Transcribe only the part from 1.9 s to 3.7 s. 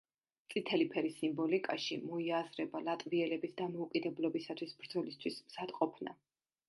მოიაზრება ლატვიელების